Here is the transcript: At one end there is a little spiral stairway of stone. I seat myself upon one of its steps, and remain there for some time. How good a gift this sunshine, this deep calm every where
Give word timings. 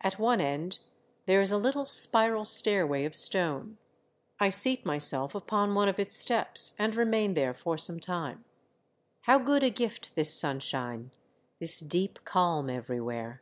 At 0.00 0.18
one 0.18 0.40
end 0.40 0.80
there 1.26 1.40
is 1.40 1.52
a 1.52 1.56
little 1.56 1.86
spiral 1.86 2.44
stairway 2.44 3.04
of 3.04 3.14
stone. 3.14 3.78
I 4.40 4.50
seat 4.50 4.84
myself 4.84 5.36
upon 5.36 5.76
one 5.76 5.86
of 5.88 6.00
its 6.00 6.16
steps, 6.16 6.74
and 6.80 6.96
remain 6.96 7.34
there 7.34 7.54
for 7.54 7.78
some 7.78 8.00
time. 8.00 8.44
How 9.20 9.38
good 9.38 9.62
a 9.62 9.70
gift 9.70 10.16
this 10.16 10.34
sunshine, 10.34 11.12
this 11.60 11.78
deep 11.78 12.18
calm 12.24 12.68
every 12.68 13.00
where 13.00 13.40